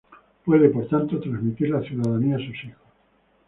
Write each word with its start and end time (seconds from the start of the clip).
Puede, 0.45 0.69
por 0.69 0.87
tanto, 0.87 1.19
transmitir 1.19 1.69
la 1.69 1.83
ciudadanía 1.83 2.37
a 2.37 2.39
sus 2.39 2.55
hijos. 2.63 2.87